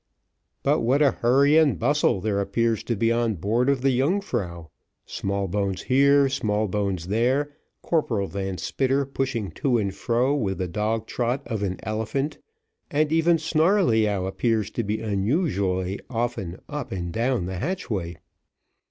[0.63, 4.71] But what a hurry and bustle there appears to be on board of the Yungfrau
[5.05, 11.43] Smallbones here, Smallbones there Corporal Van Spitter pushing to and fro with the dog trot
[11.45, 12.39] of an elephant;
[12.89, 18.17] and even Snarleyyow appears to be unusually often up and down the hatchway.